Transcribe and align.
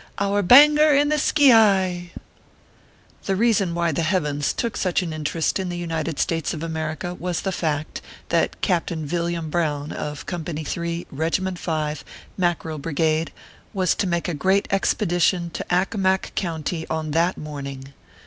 our 0.17 0.41
Banger 0.41 0.95
in 0.95 1.09
the 1.09 1.19
Skee 1.19 1.49
yi! 1.49 2.11
The 3.25 3.35
reason 3.35 3.75
why 3.75 3.91
the 3.91 4.01
heavens 4.01 4.51
took 4.51 4.75
such 4.75 5.03
an 5.03 5.13
interest 5.13 5.59
in 5.59 5.69
the 5.69 5.77
United 5.77 6.17
States 6.17 6.55
of 6.55 6.63
America 6.63 7.13
was 7.13 7.41
the 7.41 7.51
fact, 7.51 8.01
that 8.29 8.61
Captain 8.61 9.05
Villiam 9.05 9.51
Brown, 9.51 9.91
of 9.91 10.25
Company 10.25 10.63
3, 10.63 11.05
Eegiment 11.13 11.59
5, 11.59 12.03
Mackerel 12.35 12.79
Brigade, 12.79 13.31
was 13.75 13.93
to 13.93 14.07
make 14.07 14.27
a 14.27 14.33
Great 14.33 14.67
Expedition 14.71 15.51
to 15.51 15.63
Accomac 15.69 16.31
County 16.33 16.87
on 16.89 17.11
that 17.11 17.37
morning. 17.37 17.93